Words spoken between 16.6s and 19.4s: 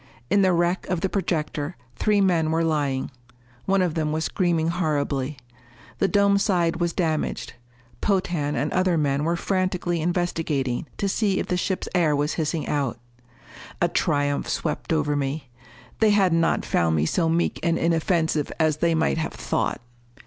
found me so meek and inoffensive as they might have